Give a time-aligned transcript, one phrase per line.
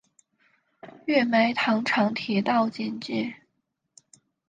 [1.05, 3.35] 月眉糖厂铁道简介